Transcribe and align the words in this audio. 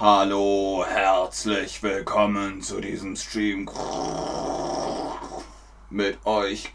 Hallo, 0.00 0.84
herzlich 0.88 1.82
willkommen 1.82 2.62
zu 2.62 2.80
diesem 2.80 3.16
Stream 3.16 3.68
mit 5.90 6.24
euch 6.24 6.70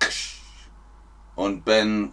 und 1.33 1.63
Ben 1.63 2.11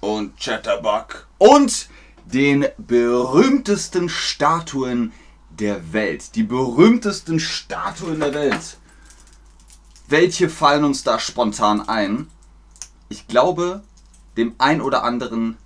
und 0.00 0.40
Chatterbug 0.40 1.28
und 1.36 1.90
den 2.24 2.64
berühmtesten 2.78 4.08
Statuen 4.08 5.12
der 5.50 5.92
Welt. 5.92 6.34
Die 6.34 6.42
berühmtesten 6.42 7.40
Statuen 7.40 8.20
der 8.20 8.32
Welt. 8.32 8.78
Welche 10.08 10.48
fallen 10.48 10.84
uns 10.84 11.04
da 11.04 11.18
spontan 11.18 11.86
ein? 11.86 12.30
Ich 13.10 13.28
glaube, 13.28 13.82
dem 14.38 14.54
ein 14.56 14.80
oder 14.80 15.04
anderen 15.04 15.58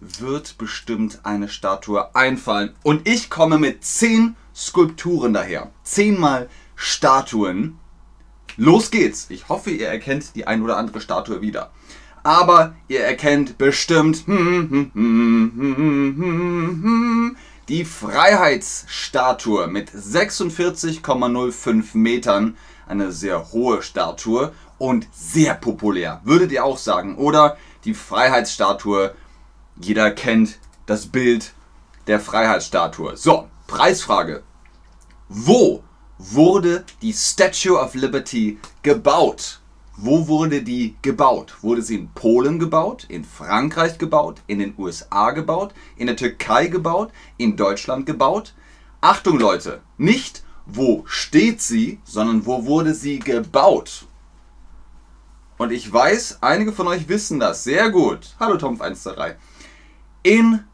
wird 0.00 0.58
bestimmt 0.58 1.20
eine 1.24 1.48
Statue 1.48 2.14
einfallen. 2.14 2.74
Und 2.82 3.08
ich 3.08 3.30
komme 3.30 3.56
mit 3.58 3.82
zehn 3.84 4.36
Skulpturen 4.54 5.32
daher. 5.32 5.70
Zehnmal 5.82 6.50
Statuen. 6.74 7.78
Los 8.56 8.90
geht's. 8.90 9.26
Ich 9.30 9.48
hoffe, 9.48 9.70
ihr 9.70 9.88
erkennt 9.88 10.34
die 10.34 10.46
ein 10.46 10.62
oder 10.62 10.76
andere 10.76 11.00
Statue 11.00 11.40
wieder. 11.40 11.70
Aber 12.22 12.74
ihr 12.88 13.00
erkennt 13.00 13.56
bestimmt 13.58 14.24
die 17.68 17.84
Freiheitsstatue 17.84 19.66
mit 19.68 19.90
46,05 19.90 21.96
Metern. 21.96 22.56
Eine 22.88 23.12
sehr 23.12 23.52
hohe 23.52 23.82
Statue 23.82 24.52
und 24.78 25.06
sehr 25.12 25.54
populär. 25.54 26.20
Würdet 26.24 26.52
ihr 26.52 26.64
auch 26.64 26.78
sagen? 26.78 27.16
Oder 27.16 27.56
die 27.84 27.94
Freiheitsstatue 27.94 29.14
jeder 29.80 30.10
kennt 30.10 30.58
das 30.86 31.06
Bild 31.06 31.52
der 32.06 32.20
Freiheitsstatue. 32.20 33.16
So, 33.16 33.48
Preisfrage. 33.66 34.42
Wo 35.28 35.82
wurde 36.18 36.84
die 37.02 37.12
Statue 37.12 37.78
of 37.78 37.94
Liberty 37.94 38.58
gebaut? 38.82 39.60
Wo 39.96 40.28
wurde 40.28 40.62
die 40.62 40.94
gebaut? 41.02 41.56
Wurde 41.62 41.82
sie 41.82 41.96
in 41.96 42.10
Polen 42.10 42.58
gebaut, 42.58 43.06
in 43.08 43.24
Frankreich 43.24 43.98
gebaut, 43.98 44.42
in 44.46 44.58
den 44.58 44.74
USA 44.78 45.30
gebaut, 45.30 45.72
in 45.96 46.06
der 46.06 46.16
Türkei 46.16 46.66
gebaut, 46.66 47.10
in 47.38 47.56
Deutschland 47.56 48.06
gebaut? 48.06 48.54
Achtung 49.00 49.38
Leute, 49.38 49.80
nicht 49.96 50.44
wo 50.66 51.04
steht 51.06 51.62
sie, 51.62 52.00
sondern 52.04 52.44
wo 52.44 52.66
wurde 52.66 52.92
sie 52.92 53.20
gebaut? 53.20 54.04
Und 55.58 55.72
ich 55.72 55.90
weiß, 55.90 56.38
einige 56.42 56.72
von 56.72 56.88
euch 56.88 57.08
wissen 57.08 57.40
das 57.40 57.64
sehr 57.64 57.90
gut. 57.90 58.34
Hallo 58.38 58.56
Tomf123. 58.56 59.36
In 60.26 60.64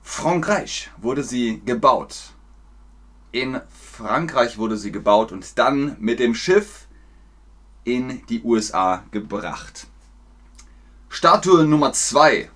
Frankreich 0.00 0.88
wurde 0.96 1.22
sie 1.22 1.60
gebaut. 1.66 2.32
In 3.30 3.60
Frankreich 3.68 4.56
wurde 4.56 4.78
sie 4.78 4.90
gebaut 4.90 5.32
und 5.32 5.58
dann 5.58 5.98
mit 6.00 6.18
dem 6.18 6.34
Schiff 6.34 6.86
in 7.84 8.26
die 8.28 8.42
USA 8.42 9.04
gebracht. 9.10 9.86
Statue 11.10 11.66
Nummer 11.66 11.92
2. 11.92 12.50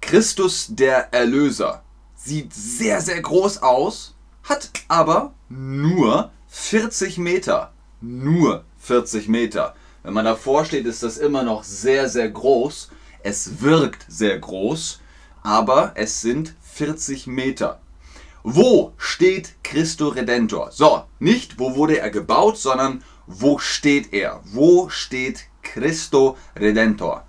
Christus 0.00 0.66
der 0.70 1.14
Erlöser. 1.14 1.84
Sieht 2.16 2.52
sehr, 2.52 3.00
sehr 3.00 3.22
groß 3.22 3.62
aus, 3.62 4.16
hat 4.42 4.72
aber 4.88 5.34
nur 5.48 6.32
40 6.48 7.18
Meter. 7.18 7.72
Nur 8.00 8.64
40 8.78 9.28
Meter. 9.28 9.76
Wenn 10.02 10.14
man 10.14 10.24
davor 10.24 10.64
steht, 10.64 10.86
ist 10.86 11.04
das 11.04 11.16
immer 11.16 11.44
noch 11.44 11.62
sehr, 11.62 12.08
sehr 12.08 12.28
groß. 12.28 12.90
Es 13.22 13.60
wirkt 13.60 14.04
sehr 14.08 14.36
groß 14.40 14.98
aber 15.42 15.92
es 15.94 16.20
sind 16.20 16.54
40 16.62 17.26
Meter. 17.26 17.80
Wo 18.42 18.92
steht 18.96 19.54
Christo 19.62 20.08
Redentor? 20.08 20.70
So, 20.72 21.04
nicht 21.18 21.58
wo 21.58 21.76
wurde 21.76 21.98
er 21.98 22.10
gebaut, 22.10 22.58
sondern 22.58 23.04
wo 23.26 23.58
steht 23.58 24.12
er? 24.12 24.40
Wo 24.44 24.88
steht 24.88 25.44
Christo 25.62 26.36
Redentor? 26.56 27.24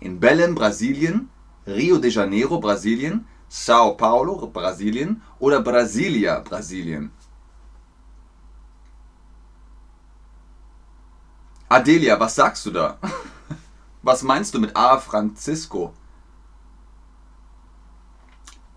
In 0.00 0.20
Belém, 0.20 0.54
Brasilien, 0.54 1.30
Rio 1.66 1.98
de 1.98 2.10
Janeiro, 2.10 2.60
Brasilien, 2.60 3.26
Sao 3.48 3.94
Paulo, 3.94 4.46
Brasilien 4.46 5.20
oder 5.38 5.60
Brasilia, 5.60 6.38
Brasilien? 6.40 7.10
Adelia, 11.68 12.20
was 12.20 12.34
sagst 12.34 12.66
du 12.66 12.70
da? 12.70 12.98
Was 14.02 14.22
meinst 14.22 14.52
du 14.52 14.58
mit 14.58 14.76
A 14.76 14.98
Francisco? 14.98 15.94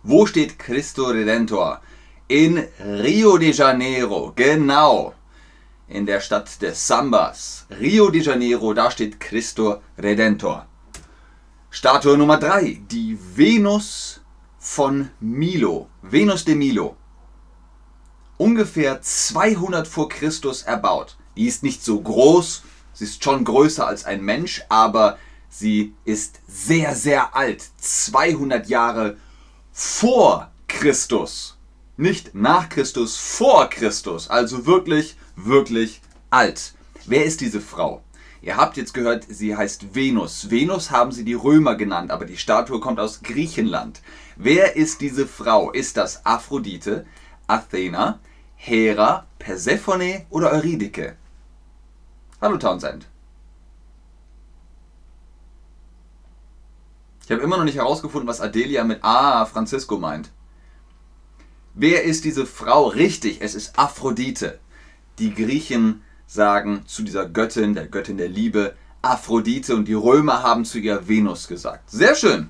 Wo 0.08 0.28
steht 0.28 0.60
Cristo 0.60 1.06
Redentor? 1.06 1.82
In 2.28 2.64
Rio 2.80 3.40
de 3.40 3.52
Janeiro, 3.52 4.34
genau. 4.36 5.16
In 5.88 6.06
der 6.06 6.20
Stadt 6.20 6.62
des 6.62 6.86
Sambas. 6.86 7.66
Rio 7.80 8.12
de 8.12 8.22
Janeiro, 8.22 8.76
da 8.76 8.92
steht 8.92 9.20
Cristo 9.20 9.82
Redentor. 9.98 10.68
Statue 11.72 12.20
Nummer 12.20 12.38
3, 12.38 12.82
die 12.92 13.18
Venus 13.36 14.22
von 14.60 15.10
Milo. 15.20 15.90
Venus 16.04 16.46
de 16.46 16.54
Milo. 16.54 16.96
Ungefähr 18.38 19.02
200 19.02 19.88
vor 19.88 20.08
Christus 20.08 20.62
erbaut. 20.62 21.18
Die 21.36 21.48
ist 21.48 21.64
nicht 21.64 21.84
so 21.84 22.00
groß, 22.00 22.62
sie 22.94 23.06
ist 23.06 23.24
schon 23.24 23.44
größer 23.44 23.88
als 23.88 24.06
ein 24.06 24.22
Mensch, 24.22 24.62
aber 24.70 25.18
sie 25.50 25.96
ist 26.06 26.42
sehr, 26.48 26.94
sehr 26.94 27.36
alt. 27.36 27.68
200 27.80 28.68
Jahre 28.68 29.18
vor 29.78 30.52
Christus. 30.70 31.58
Nicht 31.98 32.34
nach 32.34 32.70
Christus, 32.70 33.18
vor 33.18 33.70
Christus. 33.70 34.30
Also 34.30 34.66
wirklich, 34.66 35.18
wirklich 35.36 36.02
alt. 36.30 36.74
Wer 37.06 37.26
ist 37.26 37.42
diese 37.42 37.60
Frau? 37.60 38.02
Ihr 38.42 38.56
habt 38.56 38.78
jetzt 38.78 38.94
gehört, 38.94 39.26
sie 39.28 39.54
heißt 39.54 39.94
Venus. 39.94 40.50
Venus 40.50 40.92
haben 40.92 41.12
sie 41.12 41.26
die 41.26 41.34
Römer 41.34 41.76
genannt, 41.76 42.10
aber 42.12 42.24
die 42.24 42.38
Statue 42.38 42.80
kommt 42.80 43.02
aus 43.02 43.22
Griechenland. 43.22 44.02
Wer 44.38 44.78
ist 44.78 45.02
diese 45.02 45.28
Frau? 45.28 45.72
Ist 45.72 45.98
das 45.98 46.26
Aphrodite, 46.26 47.06
Athena, 47.46 48.20
Hera, 48.56 49.28
Persephone 49.40 50.26
oder 50.30 50.52
Eurydike? 50.52 51.18
Hallo 52.40 52.56
Townsend. 52.58 53.08
Ich 57.26 57.32
habe 57.32 57.42
immer 57.42 57.58
noch 57.58 57.64
nicht 57.64 57.78
herausgefunden, 57.78 58.28
was 58.28 58.40
Adelia 58.40 58.84
mit 58.84 59.04
Ah, 59.04 59.46
Francisco 59.48 59.98
meint. 59.98 60.30
Wer 61.74 62.04
ist 62.04 62.24
diese 62.24 62.46
Frau? 62.46 62.86
Richtig, 62.86 63.42
es 63.42 63.56
ist 63.56 63.80
Aphrodite. 63.80 64.60
Die 65.18 65.34
Griechen 65.34 66.04
sagen 66.28 66.84
zu 66.86 67.02
dieser 67.02 67.28
Göttin, 67.28 67.74
der 67.74 67.88
Göttin 67.88 68.18
der 68.18 68.30
Liebe, 68.30 68.76
Aphrodite 69.02 69.76
und 69.76 69.88
die 69.88 69.96
Römer 69.96 70.44
haben 70.44 70.66
zu 70.66 70.78
ihr 70.78 71.08
Venus 71.08 71.48
gesagt. 71.48 71.90
Sehr 71.90 72.14
schön. 72.14 72.50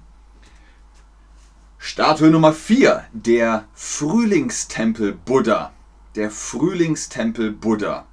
Statue 1.78 2.30
Nummer 2.30 2.52
4, 2.52 3.06
der 3.14 3.66
Frühlingstempel 3.76 5.14
Buddha. 5.14 5.72
Der 6.16 6.32
Frühlingstempel 6.32 7.52
Buddha. 7.52 8.08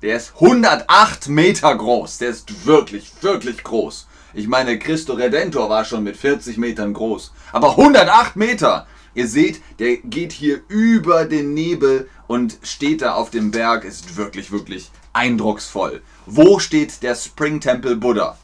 Der 0.00 0.16
ist 0.16 0.32
108 0.36 1.28
Meter 1.28 1.74
groß. 1.76 2.18
Der 2.18 2.30
ist 2.30 2.66
wirklich, 2.66 3.12
wirklich 3.20 3.62
groß. 3.62 4.06
Ich 4.32 4.46
meine, 4.46 4.78
Christo 4.78 5.14
Redentor 5.14 5.68
war 5.68 5.84
schon 5.84 6.04
mit 6.04 6.16
40 6.16 6.56
Metern 6.56 6.92
groß. 6.92 7.32
Aber 7.52 7.70
108 7.70 8.36
Meter! 8.36 8.86
Ihr 9.12 9.26
seht, 9.26 9.60
der 9.80 9.96
geht 9.96 10.32
hier 10.32 10.60
über 10.68 11.24
den 11.24 11.52
Nebel 11.52 12.08
und 12.28 12.58
steht 12.62 13.02
da 13.02 13.14
auf 13.14 13.30
dem 13.30 13.50
Berg. 13.50 13.84
Ist 13.84 14.16
wirklich, 14.16 14.52
wirklich 14.52 14.90
eindrucksvoll. 15.12 16.02
Wo 16.26 16.60
steht 16.60 17.02
der 17.02 17.16
Spring 17.16 17.60
Temple 17.60 17.96
Buddha? 17.96 18.38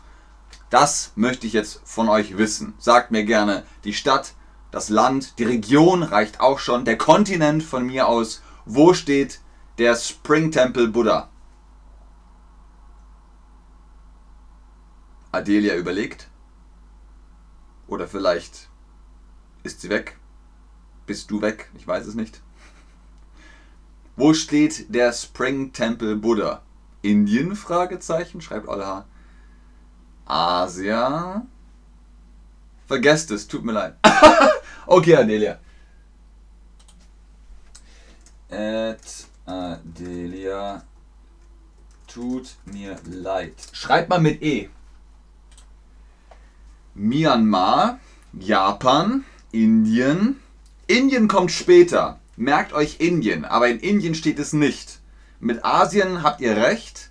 Das 0.71 1.13
möchte 1.15 1.47
ich 1.47 1.53
jetzt 1.53 1.81
von 1.85 2.09
euch 2.09 2.37
wissen. 2.37 2.75
Sagt 2.79 3.13
mir 3.13 3.25
gerne 3.25 3.63
die 3.85 3.95
Stadt, 3.95 4.35
das 4.73 4.89
Land, 4.89 5.39
die 5.39 5.45
Region 5.45 6.03
reicht 6.03 6.41
auch 6.41 6.59
schon, 6.59 6.85
der 6.85 6.99
Kontinent 6.99 7.63
von 7.63 7.87
mir 7.87 8.09
aus. 8.09 8.43
Wo 8.65 8.93
steht 8.93 9.39
der 9.79 9.95
Spring 9.95 10.51
Temple 10.51 10.89
Buddha? 10.89 11.29
Adelia 15.37 15.77
überlegt. 15.77 16.29
Oder 17.87 18.09
vielleicht 18.09 18.69
ist 19.63 19.81
sie 19.81 19.91
weg. 19.91 20.17
Bist 21.07 21.31
du 21.31 21.41
weg? 21.41 21.71
Ich 21.77 21.87
weiß 21.87 22.07
es 22.07 22.15
nicht. 22.15 22.41
Wo 24.17 24.35
steht 24.35 24.95
der 24.95 25.13
Spring 25.13 25.73
Temple 25.73 26.17
Buddha? 26.17 26.63
Indien? 27.03 27.55
Fragezeichen, 27.55 28.41
schreibt 28.41 28.67
Olha. 28.67 29.07
Asia? 30.25 31.47
Vergesst 32.87 33.31
es, 33.31 33.47
tut 33.47 33.65
mir 33.65 33.73
leid. 33.73 33.95
okay, 34.87 35.17
Adelia. 35.17 35.61
At 38.51 39.27
Adelia. 39.45 40.83
Tut 42.07 42.57
mir 42.65 42.97
leid. 43.05 43.55
Schreibt 43.73 44.09
mal 44.09 44.21
mit 44.21 44.43
E. 44.43 44.71
Myanmar, 46.97 48.01
Japan, 48.33 49.25
Indien, 49.53 50.41
Indien 50.87 51.29
kommt 51.29 51.53
später. 51.53 52.19
Merkt 52.37 52.73
euch 52.73 53.01
Indien, 53.01 53.45
aber 53.45 53.69
in 53.69 53.81
Indien 53.81 54.15
steht 54.15 54.39
es 54.39 54.55
nicht. 54.55 55.01
Mit 55.39 55.63
Asien 55.65 56.23
habt 56.23 56.41
ihr 56.41 56.57
recht. 56.57 57.11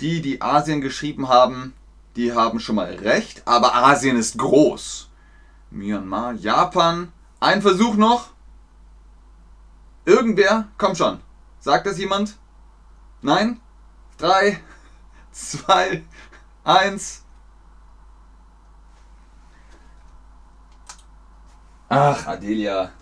Die, 0.00 0.20
die 0.20 0.42
Asien 0.42 0.80
geschrieben 0.80 1.28
haben, 1.28 1.72
die 2.16 2.32
haben 2.32 2.58
schon 2.58 2.76
mal 2.76 2.92
recht, 2.94 3.42
aber 3.46 3.74
Asien 3.76 4.16
ist 4.16 4.38
groß. 4.38 5.08
Myanmar, 5.70 6.32
Japan. 6.34 7.12
Ein 7.38 7.62
Versuch 7.62 7.94
noch. 7.94 8.30
Irgendwer? 10.04 10.66
Komm 10.78 10.96
schon. 10.96 11.20
Sagt 11.60 11.86
das 11.86 11.98
jemand? 11.98 12.36
Nein? 13.22 13.60
Drei, 14.16 14.60
zwei, 15.30 16.02
eins. 16.64 17.24
Ach, 21.90 22.26
Adelia. 22.26 22.92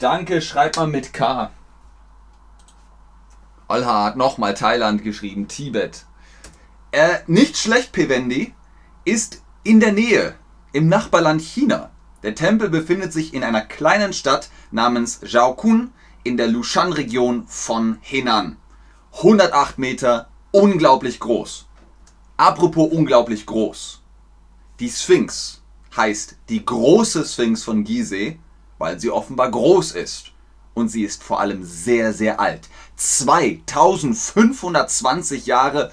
Danke, 0.00 0.42
schreibt 0.42 0.76
mal 0.76 0.88
mit 0.88 1.12
K. 1.12 1.52
Olha 3.68 4.04
hat 4.04 4.16
nochmal 4.16 4.54
Thailand 4.54 5.04
geschrieben, 5.04 5.46
Tibet. 5.46 6.04
Äh, 6.90 7.18
nicht 7.28 7.58
schlecht, 7.58 7.92
Pevendi, 7.92 8.54
ist 9.04 9.42
in 9.62 9.78
der 9.78 9.92
Nähe, 9.92 10.34
im 10.72 10.88
Nachbarland 10.88 11.42
China. 11.42 11.90
Der 12.24 12.34
Tempel 12.34 12.70
befindet 12.70 13.12
sich 13.12 13.34
in 13.34 13.44
einer 13.44 13.60
kleinen 13.60 14.12
Stadt 14.12 14.50
namens 14.72 15.20
Zhaokun 15.20 15.92
in 16.24 16.36
der 16.36 16.48
Lushan-Region 16.48 17.46
von 17.46 17.98
Henan. 18.00 18.56
108 19.12 19.78
Meter, 19.78 20.28
unglaublich 20.50 21.20
groß. 21.20 21.66
Apropos 22.36 22.90
unglaublich 22.90 23.46
groß. 23.46 24.02
Die 24.80 24.90
Sphinx 24.90 25.57
heißt 25.98 26.36
die 26.48 26.64
große 26.64 27.26
Sphinx 27.26 27.64
von 27.64 27.84
Gizeh, 27.84 28.38
weil 28.78 28.98
sie 28.98 29.10
offenbar 29.10 29.50
groß 29.50 29.92
ist. 29.92 30.32
Und 30.72 30.88
sie 30.88 31.02
ist 31.02 31.22
vor 31.22 31.40
allem 31.40 31.62
sehr, 31.64 32.14
sehr 32.14 32.40
alt. 32.40 32.70
2520 32.96 35.44
Jahre 35.46 35.92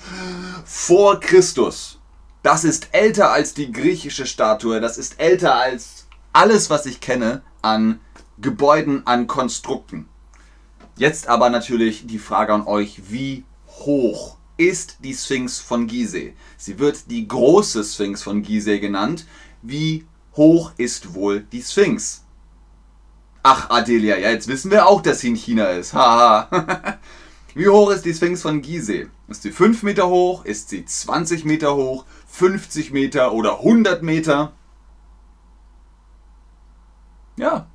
vor 0.64 1.20
Christus. 1.20 2.00
Das 2.44 2.64
ist 2.64 2.88
älter 2.92 3.32
als 3.32 3.56
die 3.56 3.72
griechische 3.72 4.28
Statue. 4.28 4.80
Das 4.80 5.00
ist 5.00 5.20
älter 5.20 5.56
als 5.56 6.06
alles, 6.32 6.70
was 6.70 6.86
ich 6.86 7.02
kenne 7.02 7.42
an 7.64 8.00
Gebäuden, 8.38 9.08
an 9.08 9.26
Konstrukten. 9.26 10.08
Jetzt 10.98 11.28
aber 11.28 11.50
natürlich 11.50 12.06
die 12.06 12.20
Frage 12.20 12.54
an 12.54 12.68
euch, 12.68 13.10
wie 13.10 13.44
hoch 13.68 14.38
ist 14.58 14.98
die 15.04 15.14
Sphinx 15.14 15.60
von 15.60 15.88
Gizeh? 15.88 16.34
Sie 16.58 16.80
wird 16.80 17.10
die 17.10 17.28
große 17.28 17.84
Sphinx 17.84 18.24
von 18.24 18.44
Gizeh 18.44 18.80
genannt. 18.80 19.26
Wie 19.68 20.06
hoch 20.36 20.74
ist 20.78 21.16
wohl 21.16 21.40
die 21.42 21.64
Sphinx? 21.64 22.24
Ach, 23.42 23.72
Adelia, 23.72 24.16
ja, 24.16 24.30
jetzt 24.30 24.48
wissen 24.48 24.70
wir 24.70 24.86
auch, 24.86 25.02
dass 25.02 25.22
sie 25.22 25.30
in 25.30 25.36
China 25.36 25.66
ist. 25.70 25.94
Haha. 25.94 27.00
Wie 27.56 27.68
hoch 27.68 27.90
ist 27.90 28.06
die 28.06 28.14
Sphinx 28.14 28.44
von 28.44 28.62
Gizeh? 28.62 29.08
Ist 29.28 29.42
sie 29.42 29.52
5 29.52 29.82
Meter 29.82 30.08
hoch? 30.08 30.46
Ist 30.46 30.70
sie 30.70 30.86
20 30.86 31.46
Meter 31.46 31.76
hoch? 31.76 32.06
50 32.28 32.92
Meter 32.92 33.34
oder 33.34 33.60
100 33.60 34.04
Meter? 34.04 34.52
Ja, 37.38 37.66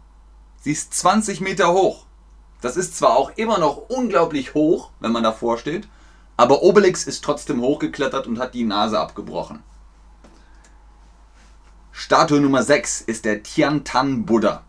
sie 0.60 0.72
ist 0.72 0.94
20 0.94 1.40
Meter 1.40 1.72
hoch. 1.72 2.06
Das 2.60 2.76
ist 2.76 2.96
zwar 2.96 3.16
auch 3.16 3.32
immer 3.36 3.58
noch 3.58 3.88
unglaublich 3.88 4.54
hoch, 4.54 4.90
wenn 5.00 5.12
man 5.12 5.24
davor 5.24 5.58
steht, 5.58 5.88
aber 6.36 6.62
Obelix 6.62 7.04
ist 7.04 7.24
trotzdem 7.24 7.60
hochgeklettert 7.60 8.28
und 8.28 8.38
hat 8.38 8.54
die 8.54 8.64
Nase 8.64 9.00
abgebrochen. 9.00 9.64
Statue 12.02 12.40
Nummer 12.40 12.62
6 12.62 13.02
ist 13.02 13.26
der 13.26 13.42
Tiantan 13.42 14.24
Buddha. 14.24 14.64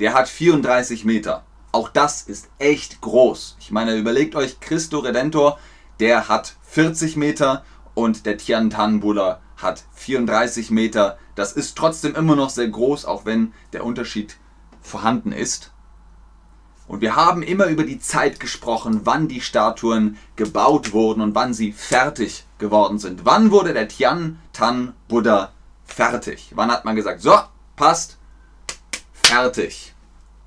Der 0.00 0.14
hat 0.14 0.28
34 0.28 1.04
Meter. 1.04 1.44
Auch 1.70 1.88
das 1.88 2.22
ist 2.22 2.48
echt 2.58 3.00
groß. 3.00 3.56
Ich 3.60 3.70
meine, 3.70 3.94
überlegt 3.94 4.34
euch, 4.34 4.58
Christo 4.58 4.98
Redentor, 4.98 5.60
der 6.00 6.28
hat 6.28 6.56
40 6.62 7.16
Meter 7.16 7.64
und 7.94 8.26
der 8.26 8.36
Tiantan 8.36 8.98
Buddha 8.98 9.40
hat 9.58 9.84
34 9.94 10.72
Meter. 10.72 11.18
Das 11.36 11.52
ist 11.52 11.78
trotzdem 11.78 12.16
immer 12.16 12.34
noch 12.34 12.50
sehr 12.50 12.68
groß, 12.68 13.04
auch 13.04 13.24
wenn 13.24 13.54
der 13.72 13.84
Unterschied 13.84 14.36
vorhanden 14.82 15.30
ist. 15.30 15.70
Und 16.88 17.00
wir 17.00 17.14
haben 17.14 17.44
immer 17.44 17.66
über 17.66 17.84
die 17.84 18.00
Zeit 18.00 18.40
gesprochen, 18.40 19.02
wann 19.04 19.28
die 19.28 19.40
Statuen 19.40 20.18
gebaut 20.34 20.92
wurden 20.92 21.20
und 21.20 21.36
wann 21.36 21.54
sie 21.54 21.70
fertig 21.70 22.44
geworden 22.58 22.98
sind. 22.98 23.24
Wann 23.24 23.52
wurde 23.52 23.72
der 23.72 23.86
Tian 23.86 24.40
Tan 24.52 24.94
Buddha 25.06 25.52
fertig? 25.92 26.52
Wann 26.54 26.70
hat 26.70 26.84
man 26.84 26.96
gesagt, 26.96 27.20
so, 27.20 27.38
passt, 27.76 28.18
fertig? 29.12 29.94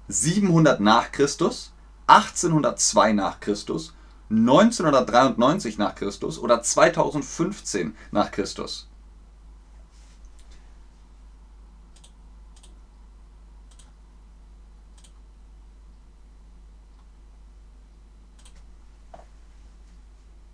700 0.08 0.80
nach 0.80 1.12
Christus, 1.12 1.72
1802 2.08 3.14
nach 3.14 3.40
Christus, 3.40 3.94
1993 4.30 5.78
nach 5.78 5.96
Christus 5.96 6.40
oder 6.40 6.62
2015 6.62 7.96
nach 8.12 8.32
Christus? 8.32 8.88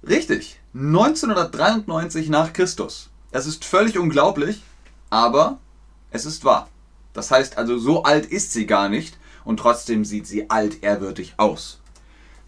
Richtig, 0.09 0.59
1993 0.73 2.29
nach 2.29 2.51
Christus. 2.53 3.09
Es 3.31 3.45
ist 3.45 3.63
völlig 3.63 3.99
unglaublich, 3.99 4.63
aber 5.09 5.59
es 6.11 6.25
ist 6.25 6.43
wahr. 6.43 6.69
Das 7.13 7.31
heißt 7.31 7.57
also, 7.57 7.77
so 7.77 8.03
alt 8.03 8.25
ist 8.25 8.51
sie 8.53 8.65
gar 8.65 8.89
nicht 8.89 9.17
und 9.43 9.57
trotzdem 9.57 10.05
sieht 10.05 10.27
sie 10.27 10.49
altehrwürdig 10.49 11.33
aus. 11.37 11.79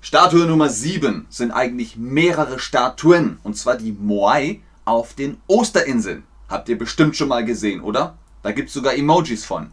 Statue 0.01 0.45
Nummer 0.45 0.69
7 0.69 1.27
sind 1.29 1.51
eigentlich 1.51 1.95
mehrere 1.95 2.57
Statuen, 2.57 3.39
und 3.43 3.55
zwar 3.55 3.77
die 3.77 3.91
Moai 3.91 4.61
auf 4.83 5.13
den 5.13 5.37
Osterinseln. 5.47 6.23
Habt 6.49 6.69
ihr 6.69 6.77
bestimmt 6.77 7.15
schon 7.15 7.27
mal 7.27 7.45
gesehen, 7.45 7.81
oder? 7.81 8.17
Da 8.41 8.51
gibt 8.51 8.69
es 8.69 8.73
sogar 8.73 8.95
Emojis 8.95 9.45
von. 9.45 9.71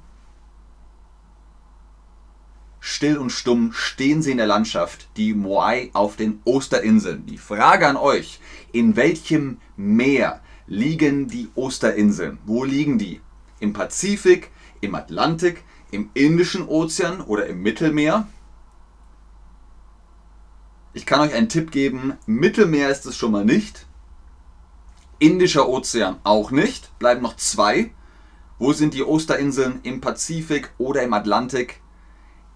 Still 2.81 3.17
und 3.19 3.31
stumm 3.31 3.73
stehen 3.73 4.23
sie 4.23 4.31
in 4.31 4.37
der 4.37 4.46
Landschaft, 4.46 5.08
die 5.17 5.35
Moai 5.35 5.90
auf 5.94 6.17
den 6.17 6.40
Osterinseln. 6.44 7.26
Die 7.26 7.38
Frage 7.38 7.88
an 7.88 7.97
euch, 7.97 8.38
in 8.73 8.97
welchem 8.97 9.59
Meer 9.76 10.40
liegen 10.68 11.26
die 11.26 11.48
Osterinseln? 11.54 12.38
Wo 12.46 12.62
liegen 12.62 12.98
die? 12.98 13.20
Im 13.58 13.72
Pazifik, 13.72 14.50
im 14.80 14.94
Atlantik, 14.94 15.64
im 15.90 16.10
Indischen 16.14 16.68
Ozean 16.68 17.20
oder 17.20 17.46
im 17.46 17.62
Mittelmeer? 17.62 18.28
Ich 20.92 21.06
kann 21.06 21.20
euch 21.20 21.34
einen 21.34 21.48
Tipp 21.48 21.70
geben, 21.70 22.14
Mittelmeer 22.26 22.90
ist 22.90 23.06
es 23.06 23.16
schon 23.16 23.32
mal 23.32 23.44
nicht. 23.44 23.87
Indischer 25.18 25.68
Ozean 25.68 26.18
auch 26.22 26.50
nicht. 26.52 26.96
Bleiben 26.98 27.22
noch 27.22 27.37
zwei. 27.37 27.90
Wo 28.58 28.72
sind 28.72 28.94
die 28.94 29.02
Osterinseln? 29.02 29.80
Im 29.82 30.00
Pazifik 30.00 30.70
oder 30.78 31.02
im 31.02 31.12
Atlantik? 31.12 31.80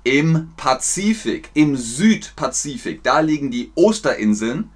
im 0.05 0.53
Pazifik, 0.57 1.51
im 1.55 1.77
Südpazifik. 1.77 3.03
Da 3.03 3.21
liegen 3.21 3.51
die 3.51 3.73
Osterinseln 3.75 4.71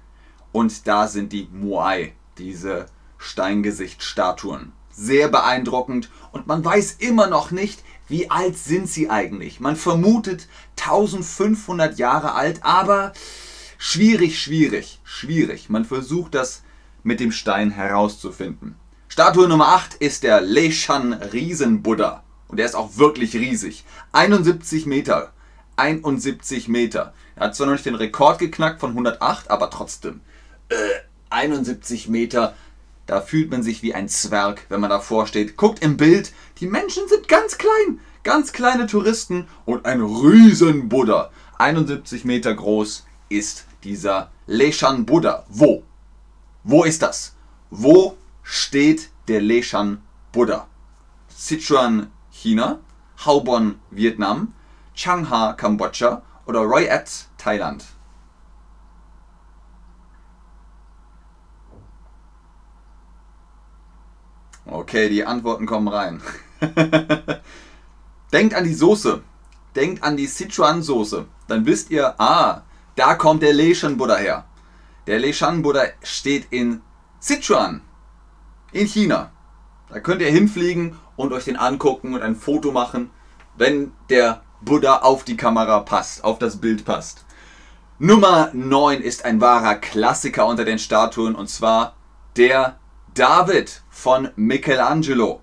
und 0.51 0.87
da 0.87 1.07
sind 1.07 1.33
die 1.33 1.49
Moai, 1.51 2.13
diese 2.37 2.85
Steingesichtstatuen. 3.17 4.73
Sehr 4.91 5.27
beeindruckend 5.27 6.09
und 6.31 6.47
man 6.47 6.63
weiß 6.63 6.97
immer 6.99 7.27
noch 7.27 7.51
nicht, 7.51 7.83
wie 8.07 8.29
alt 8.29 8.57
sind 8.57 8.89
sie 8.89 9.09
eigentlich. 9.09 9.59
Man 9.59 9.75
vermutet 9.75 10.47
1500 10.79 11.97
Jahre 11.99 12.33
alt, 12.33 12.63
aber 12.63 13.13
schwierig, 13.77 14.39
schwierig, 14.39 14.99
schwierig. 15.03 15.69
Man 15.69 15.85
versucht 15.85 16.35
das 16.35 16.63
mit 17.03 17.19
dem 17.19 17.31
Stein 17.31 17.71
herauszufinden. 17.71 18.75
Statue 19.07 19.47
Nummer 19.47 19.69
8 19.69 19.95
ist 19.95 20.23
der 20.23 20.41
Leshan 20.41 21.13
Riesenbuddha. 21.13 22.23
Und 22.47 22.59
er 22.59 22.65
ist 22.65 22.75
auch 22.75 22.97
wirklich 22.97 23.35
riesig. 23.35 23.83
71 24.11 24.85
Meter. 24.85 25.33
71 25.75 26.67
Meter. 26.67 27.13
Er 27.35 27.47
hat 27.47 27.55
zwar 27.55 27.67
noch 27.67 27.73
nicht 27.73 27.85
den 27.85 27.95
Rekord 27.95 28.39
geknackt 28.39 28.79
von 28.79 28.91
108, 28.91 29.49
aber 29.49 29.69
trotzdem. 29.69 30.21
Äh, 30.69 30.75
71 31.29 32.07
Meter. 32.07 32.55
Da 33.07 33.21
fühlt 33.21 33.49
man 33.49 33.63
sich 33.63 33.81
wie 33.81 33.93
ein 33.93 34.09
Zwerg, 34.09 34.65
wenn 34.67 34.81
man 34.81 34.89
davor 34.89 35.27
steht. 35.27 35.55
Guckt 35.55 35.81
im 35.81 35.95
Bild, 35.95 36.33
die 36.59 36.67
Menschen 36.67 37.07
sind 37.07 37.27
ganz 37.29 37.57
klein. 37.57 38.01
Ganz 38.23 38.51
kleine 38.51 38.85
Touristen 38.85 39.47
und 39.65 39.85
ein 39.85 40.01
riesen 40.01 40.89
Buddha. 40.89 41.31
71 41.57 42.25
Meter 42.25 42.53
groß 42.53 43.05
ist 43.29 43.65
dieser 43.85 44.29
Leshan 44.45 45.05
Buddha. 45.05 45.45
Wo? 45.47 45.83
Wo 46.63 46.83
ist 46.83 47.01
das? 47.01 47.35
Wo 47.69 48.17
steht 48.43 49.09
der 49.29 49.41
Leshan 49.41 50.01
Buddha? 50.33 50.67
Sichuan 51.29 52.11
China, 52.29 52.79
Haobon 53.25 53.75
Vietnam, 53.89 54.53
Changha 54.95 55.53
Kambodscha 55.53 56.23
oder 56.45 56.69
At 56.91 57.09
Thailand? 57.37 57.85
Okay, 64.69 65.07
die 65.07 65.23
Antworten 65.23 65.65
kommen 65.65 65.87
rein. 65.87 66.21
Denkt 68.33 68.53
an 68.53 68.65
die 68.65 68.73
Soße. 68.73 69.21
Denkt 69.75 70.03
an 70.03 70.17
die 70.17 70.27
Sichuan-Soße. 70.27 71.25
Dann 71.47 71.65
wisst 71.65 71.89
ihr, 71.89 72.19
ah, 72.19 72.63
da 72.95 73.15
kommt 73.15 73.43
der 73.43 73.53
Leishan 73.53 73.97
Buddha 73.97 74.17
her. 74.17 74.45
Der 75.05 75.19
Leishan 75.19 75.61
Buddha 75.61 75.83
steht 76.03 76.47
in 76.49 76.81
Sichuan, 77.19 77.81
in 78.73 78.87
China. 78.87 79.31
Da 79.89 80.01
könnt 80.01 80.21
ihr 80.21 80.31
hinfliegen 80.31 80.97
und 81.15 81.31
euch 81.31 81.45
den 81.45 81.55
angucken 81.55 82.13
und 82.13 82.21
ein 82.21 82.35
Foto 82.35 82.71
machen, 82.73 83.09
wenn 83.55 83.93
der 84.09 84.41
Buddha 84.61 84.97
auf 84.97 85.23
die 85.23 85.37
Kamera 85.37 85.79
passt, 85.79 86.25
auf 86.25 86.39
das 86.39 86.57
Bild 86.57 86.83
passt. 86.83 87.23
Nummer 87.99 88.49
9 88.53 89.01
ist 89.01 89.23
ein 89.23 89.39
wahrer 89.39 89.75
Klassiker 89.75 90.45
unter 90.45 90.65
den 90.65 90.77
Statuen 90.77 91.35
und 91.35 91.49
zwar 91.49 91.95
der 92.35 92.77
David 93.17 93.81
von 93.89 94.29
Michelangelo. 94.35 95.41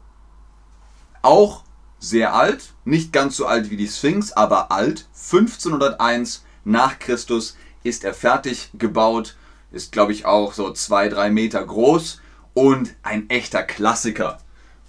Auch 1.23 1.65
sehr 1.99 2.33
alt, 2.33 2.73
nicht 2.85 3.13
ganz 3.13 3.37
so 3.37 3.47
alt 3.47 3.69
wie 3.69 3.77
die 3.77 3.89
Sphinx, 3.89 4.31
aber 4.31 4.71
alt. 4.71 5.07
1501 5.13 6.45
nach 6.65 7.01
Christus 7.01 7.57
ist 7.83 8.05
er 8.05 8.15
fertig 8.15 8.71
gebaut, 8.75 9.35
ist 9.73 9.91
glaube 9.91 10.13
ich 10.13 10.25
auch 10.25 10.53
so 10.53 10.69
2-3 10.69 11.31
Meter 11.31 11.65
groß 11.67 12.21
und 12.53 12.95
ein 13.03 13.29
echter 13.29 13.65
Klassiker. 13.65 14.39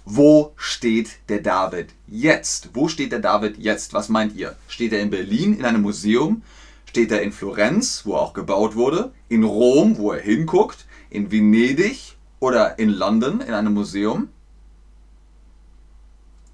Wo 0.04 0.52
steht 0.54 1.28
der 1.28 1.40
David 1.40 1.92
jetzt? 2.06 2.70
Wo 2.74 2.86
steht 2.86 3.10
der 3.10 3.18
David 3.18 3.58
jetzt? 3.58 3.94
Was 3.94 4.08
meint 4.08 4.36
ihr? 4.36 4.54
Steht 4.68 4.92
er 4.92 5.00
in 5.00 5.10
Berlin 5.10 5.58
in 5.58 5.64
einem 5.64 5.82
Museum? 5.82 6.42
Steht 6.84 7.10
er 7.10 7.22
in 7.22 7.32
Florenz, 7.32 8.02
wo 8.04 8.14
er 8.14 8.20
auch 8.20 8.32
gebaut 8.32 8.76
wurde? 8.76 9.12
In 9.28 9.42
Rom, 9.42 9.98
wo 9.98 10.12
er 10.12 10.20
hinguckt? 10.20 10.86
In 11.10 11.32
Venedig 11.32 12.15
oder 12.40 12.78
in 12.78 12.90
London 12.90 13.40
in 13.40 13.54
einem 13.54 13.74
Museum? 13.74 14.28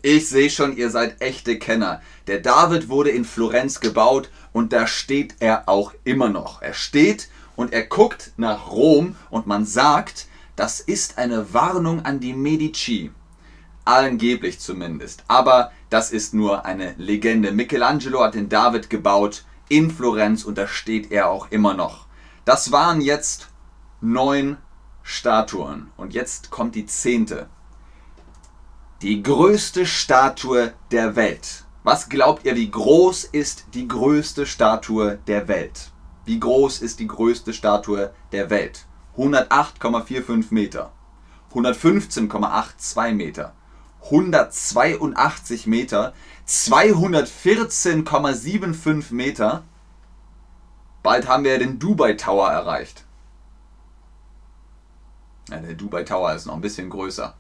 Ich 0.05 0.29
sehe 0.29 0.51
schon, 0.51 0.77
ihr 0.77 0.91
seid 0.91 1.21
echte 1.21 1.59
Kenner. 1.59 2.03
Der 2.27 2.41
David 2.41 2.89
wurde 2.89 3.11
in 3.11 3.25
Florenz 3.25 3.79
gebaut 3.79 4.31
und 4.53 4.73
da 4.73 4.89
steht 4.89 5.37
er 5.39 5.69
auch 5.69 5.95
immer 6.03 6.29
noch. 6.29 6.61
Er 6.61 6.75
steht 6.75 7.29
und 7.55 7.73
er 7.73 7.85
guckt 7.85 8.33
nach 8.37 8.71
Rom 8.71 9.15
und 9.31 9.47
man 9.47 9.65
sagt, 9.65 10.27
das 10.57 10.81
ist 10.81 11.19
eine 11.19 11.55
Warnung 11.55 12.05
an 12.05 12.19
die 12.19 12.35
Medici. 12.35 13.13
Angeblich 13.85 14.59
zumindest. 14.59 15.23
Aber 15.29 15.71
das 15.89 16.11
ist 16.11 16.35
nur 16.35 16.65
eine 16.65 16.95
Legende. 16.99 17.53
Michelangelo 17.53 18.23
hat 18.25 18.35
den 18.35 18.49
David 18.49 18.91
gebaut 18.91 19.45
in 19.69 19.91
Florenz 19.91 20.45
und 20.45 20.59
da 20.59 20.67
steht 20.67 21.13
er 21.13 21.31
auch 21.31 21.51
immer 21.51 21.75
noch. 21.75 22.07
Das 22.45 22.73
waren 22.73 23.01
jetzt 23.01 23.49
neun 24.01 24.57
Statuen. 25.03 25.91
Und 25.97 26.15
jetzt 26.15 26.51
kommt 26.51 26.75
die 26.75 26.87
zehnte. 26.87 27.49
Die 29.03 29.23
größte 29.23 29.87
Statue 29.87 30.73
der 30.91 31.17
Welt. 31.17 31.65
Was 31.85 32.09
glaubt 32.09 32.45
ihr, 32.45 32.55
wie 32.55 32.71
groß 32.71 33.25
ist 33.25 33.67
die 33.75 33.89
größte 33.89 34.47
Statue 34.47 35.19
der 35.27 35.49
Welt? 35.49 35.91
Wie 36.25 36.39
groß 36.39 36.81
ist 36.81 37.01
die 37.01 37.09
größte 37.09 37.53
Statue 37.53 38.13
der 38.31 38.51
Welt? 38.51 38.87
108,45 39.17 40.47
Meter, 40.51 40.93
115,82 41.53 43.15
Meter, 43.15 43.53
182 44.05 45.67
Meter, 45.67 46.15
214,75 46.47 49.13
Meter. 49.13 49.65
Bald 51.03 51.29
haben 51.29 51.45
wir 51.45 51.59
den 51.59 51.79
Dubai 51.79 52.15
Tower 52.15 52.49
erreicht. 52.49 53.05
Ja, 55.53 55.59
der 55.59 55.75
Dubai 55.75 56.03
Tower 56.03 56.33
ist 56.33 56.47
noch 56.47 56.55
ein 56.55 56.63
bisschen 56.63 56.89
größer. 56.89 57.35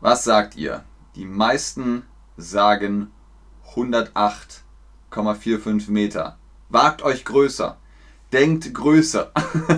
Was 0.00 0.24
sagt 0.24 0.56
ihr? 0.56 0.84
Die 1.14 1.24
meisten 1.24 2.02
sagen 2.36 3.10
108,45 3.74 5.90
Meter. 5.90 6.36
Wagt 6.68 7.00
euch 7.00 7.24
größer. 7.24 7.78
Denkt 8.30 8.74
größer. 8.74 9.32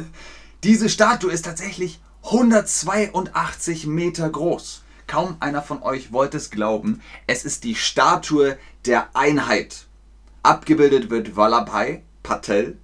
Diese 0.64 0.88
Statue 0.88 1.30
ist 1.30 1.44
tatsächlich 1.44 2.00
182 2.25 3.87
Meter 3.87 4.28
groß. 4.28 4.82
Kaum 5.06 5.37
einer 5.38 5.62
von 5.62 5.85
euch 5.85 6.12
wollte 6.12 6.37
es 6.37 6.50
glauben. 6.50 7.00
Es 7.28 7.44
ist 7.44 7.62
die 7.62 7.76
Statue 7.76 8.58
der 8.87 9.14
Einheit. 9.14 9.87
Abgebildet 10.42 11.11
wird 11.11 11.37
Vallabhai 11.37 12.02
Patel 12.25 12.76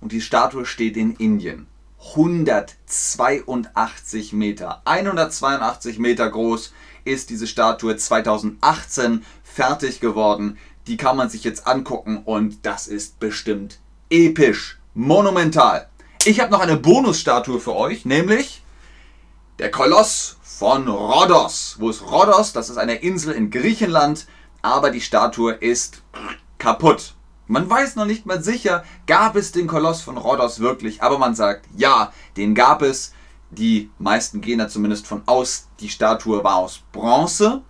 und 0.00 0.10
die 0.10 0.20
Statue 0.20 0.66
steht 0.66 0.96
in 0.96 1.14
Indien. 1.14 1.68
182 2.04 4.32
Meter. 4.32 4.82
182 4.84 5.98
Meter 5.98 6.30
groß 6.30 6.72
ist 7.04 7.30
diese 7.30 7.46
Statue 7.46 7.96
2018 7.96 9.24
fertig 9.42 10.00
geworden. 10.00 10.58
Die 10.86 10.96
kann 10.96 11.16
man 11.16 11.30
sich 11.30 11.44
jetzt 11.44 11.66
angucken 11.66 12.22
und 12.24 12.66
das 12.66 12.88
ist 12.88 13.20
bestimmt 13.20 13.78
episch, 14.10 14.80
monumental. 14.94 15.88
Ich 16.24 16.40
habe 16.40 16.50
noch 16.50 16.60
eine 16.60 16.76
Bonusstatue 16.76 17.60
für 17.60 17.74
euch, 17.74 18.04
nämlich 18.04 18.62
der 19.58 19.70
Koloss 19.70 20.36
von 20.42 20.88
Rhodos. 20.88 21.76
Wo 21.78 21.90
ist 21.90 22.02
Rhodos? 22.02 22.52
Das 22.52 22.68
ist 22.68 22.78
eine 22.78 22.96
Insel 22.96 23.32
in 23.32 23.50
Griechenland, 23.50 24.26
aber 24.60 24.90
die 24.90 25.00
Statue 25.00 25.52
ist 25.52 26.02
kaputt. 26.58 27.14
Man 27.52 27.68
weiß 27.68 27.96
noch 27.96 28.06
nicht 28.06 28.24
mal 28.24 28.42
sicher, 28.42 28.82
gab 29.06 29.36
es 29.36 29.52
den 29.52 29.66
Koloss 29.66 30.00
von 30.00 30.16
Rhodos 30.16 30.60
wirklich, 30.60 31.02
aber 31.02 31.18
man 31.18 31.34
sagt, 31.34 31.66
ja, 31.76 32.10
den 32.38 32.54
gab 32.54 32.80
es. 32.80 33.12
Die 33.50 33.90
meisten 33.98 34.40
gehen 34.40 34.58
da 34.58 34.70
zumindest 34.70 35.06
von 35.06 35.20
aus, 35.26 35.68
die 35.78 35.90
Statue 35.90 36.42
war 36.44 36.54
aus 36.54 36.80
Bronze 36.92 37.60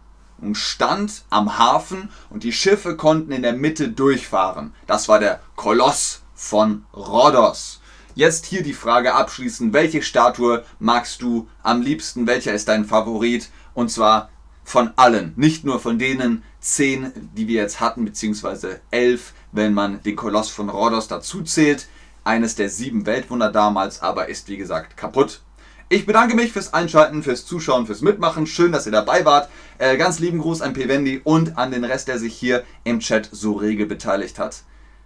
und 0.40 0.56
stand 0.56 1.24
am 1.30 1.58
Hafen 1.58 2.10
und 2.30 2.44
die 2.44 2.52
Schiffe 2.52 2.96
konnten 2.96 3.32
in 3.32 3.42
der 3.42 3.54
Mitte 3.54 3.88
durchfahren. 3.88 4.72
Das 4.86 5.08
war 5.08 5.18
der 5.18 5.40
Koloss 5.56 6.22
von 6.32 6.84
Rhodos. 6.94 7.80
Jetzt 8.14 8.46
hier 8.46 8.62
die 8.62 8.74
Frage 8.74 9.14
abschließend, 9.14 9.72
welche 9.72 10.02
Statue 10.02 10.64
magst 10.78 11.22
du 11.22 11.48
am 11.64 11.82
liebsten? 11.82 12.28
Welcher 12.28 12.52
ist 12.52 12.68
dein 12.68 12.84
Favorit? 12.84 13.50
Und 13.74 13.90
zwar 13.90 14.30
von 14.62 14.92
allen, 14.94 15.32
nicht 15.34 15.64
nur 15.64 15.80
von 15.80 15.98
denen 15.98 16.44
zehn, 16.62 17.12
die 17.34 17.48
wir 17.48 17.60
jetzt 17.60 17.80
hatten, 17.80 18.06
beziehungsweise 18.06 18.80
elf, 18.90 19.34
wenn 19.50 19.74
man 19.74 20.02
den 20.02 20.16
Koloss 20.16 20.48
von 20.48 20.70
Rhodos 20.70 21.08
dazu 21.08 21.42
zählt. 21.42 21.88
Eines 22.24 22.54
der 22.54 22.70
sieben 22.70 23.04
Weltwunder 23.04 23.50
damals, 23.50 24.00
aber 24.00 24.28
ist 24.28 24.48
wie 24.48 24.56
gesagt 24.56 24.96
kaputt. 24.96 25.42
Ich 25.88 26.06
bedanke 26.06 26.34
mich 26.34 26.52
fürs 26.52 26.72
Einschalten, 26.72 27.22
fürs 27.22 27.44
Zuschauen, 27.44 27.84
fürs 27.84 28.00
Mitmachen. 28.00 28.46
Schön, 28.46 28.72
dass 28.72 28.86
ihr 28.86 28.92
dabei 28.92 29.26
wart. 29.26 29.50
Äh, 29.76 29.98
ganz 29.98 30.20
lieben 30.20 30.38
Gruß 30.38 30.62
an 30.62 30.72
Pevendi 30.72 31.20
und 31.22 31.58
an 31.58 31.70
den 31.70 31.84
Rest, 31.84 32.08
der 32.08 32.18
sich 32.18 32.34
hier 32.34 32.64
im 32.84 33.00
Chat 33.00 33.28
so 33.30 33.52
rege 33.52 33.84
beteiligt 33.84 34.38
hat. 34.38 34.62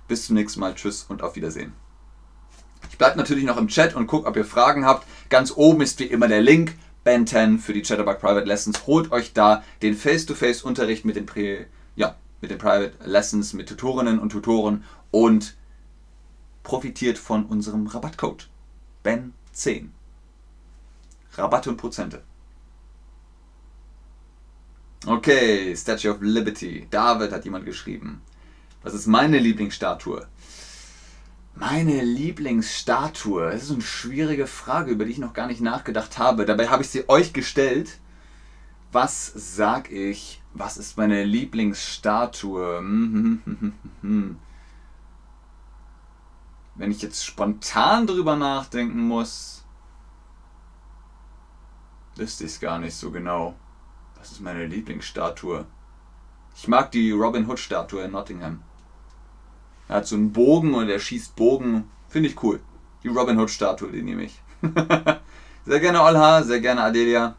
Bis 0.06 0.26
zum 0.26 0.36
nächsten 0.36 0.60
Mal. 0.60 0.74
Tschüss 0.74 1.06
und 1.08 1.22
auf 1.22 1.34
Wiedersehen. 1.34 1.72
Ich 2.90 2.98
bleibe 2.98 3.16
natürlich 3.16 3.44
noch 3.44 3.56
im 3.56 3.66
Chat 3.66 3.96
und 3.96 4.06
gucke, 4.06 4.28
ob 4.28 4.36
ihr 4.36 4.44
Fragen 4.44 4.84
habt. 4.84 5.06
Ganz 5.28 5.52
oben 5.56 5.80
ist 5.80 5.98
wie 5.98 6.04
immer 6.04 6.28
der 6.28 6.42
Link 6.42 6.74
Ben 7.06 7.24
10 7.24 7.60
für 7.60 7.72
die 7.72 7.82
Chatterbug 7.82 8.18
Private 8.18 8.48
Lessons. 8.48 8.84
Holt 8.88 9.12
euch 9.12 9.32
da 9.32 9.62
den 9.80 9.94
Face-to-Face-Unterricht 9.94 11.04
mit 11.04 11.14
den, 11.14 11.24
ja, 11.94 12.16
mit 12.40 12.50
den 12.50 12.58
Private 12.58 12.94
Lessons, 13.04 13.52
mit 13.52 13.68
Tutorinnen 13.68 14.18
und 14.18 14.30
Tutoren 14.30 14.82
und 15.12 15.54
profitiert 16.64 17.16
von 17.16 17.46
unserem 17.46 17.86
Rabattcode. 17.86 18.48
Ben 19.04 19.34
10. 19.52 19.92
Rabatte 21.34 21.70
und 21.70 21.76
Prozente. 21.76 22.24
Okay, 25.06 25.76
Statue 25.76 26.10
of 26.10 26.20
Liberty. 26.22 26.88
David 26.90 27.30
hat 27.30 27.44
jemand 27.44 27.66
geschrieben. 27.66 28.20
Was 28.82 28.94
ist 28.94 29.06
meine 29.06 29.38
Lieblingsstatue? 29.38 30.26
Meine 31.58 32.02
Lieblingsstatue. 32.02 33.50
Das 33.50 33.62
ist 33.62 33.70
eine 33.72 33.80
schwierige 33.80 34.46
Frage, 34.46 34.90
über 34.90 35.06
die 35.06 35.12
ich 35.12 35.18
noch 35.18 35.32
gar 35.32 35.46
nicht 35.46 35.62
nachgedacht 35.62 36.18
habe. 36.18 36.44
Dabei 36.44 36.68
habe 36.68 36.82
ich 36.82 36.90
sie 36.90 37.08
euch 37.08 37.32
gestellt. 37.32 37.98
Was 38.92 39.32
sag 39.34 39.90
ich? 39.90 40.42
Was 40.52 40.76
ist 40.76 40.98
meine 40.98 41.24
Lieblingsstatue? 41.24 42.82
Wenn 46.74 46.90
ich 46.90 47.00
jetzt 47.00 47.24
spontan 47.24 48.06
drüber 48.06 48.36
nachdenken 48.36 49.00
muss, 49.00 49.64
wüsste 52.16 52.44
ich 52.44 52.50
es 52.50 52.60
gar 52.60 52.78
nicht 52.78 52.94
so 52.94 53.10
genau. 53.10 53.54
Was 54.16 54.32
ist 54.32 54.42
meine 54.42 54.66
Lieblingsstatue? 54.66 55.64
Ich 56.54 56.68
mag 56.68 56.90
die 56.90 57.12
Robin 57.12 57.48
Hood 57.48 57.58
Statue 57.58 58.02
in 58.02 58.10
Nottingham. 58.12 58.62
Er 59.88 59.96
hat 59.96 60.06
so 60.06 60.16
einen 60.16 60.32
Bogen 60.32 60.74
und 60.74 60.88
er 60.88 60.98
schießt 60.98 61.36
Bogen. 61.36 61.84
Finde 62.08 62.28
ich 62.28 62.42
cool. 62.42 62.60
Die 63.02 63.08
Robin 63.08 63.38
Hood 63.38 63.50
Statue, 63.50 63.90
die 63.92 64.02
nehme 64.02 64.24
ich. 64.24 64.40
sehr 65.64 65.80
gerne 65.80 66.02
Olha, 66.02 66.42
sehr 66.42 66.60
gerne 66.60 66.82
Adelia. 66.82 67.36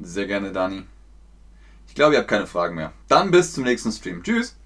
Sehr 0.00 0.26
gerne, 0.26 0.52
Dani. 0.52 0.84
Ich 1.88 1.94
glaube, 1.94 2.14
ihr 2.14 2.20
habt 2.20 2.28
keine 2.28 2.46
Fragen 2.46 2.74
mehr. 2.74 2.92
Dann 3.08 3.30
bis 3.30 3.52
zum 3.52 3.64
nächsten 3.64 3.90
Stream. 3.90 4.22
Tschüss. 4.22 4.57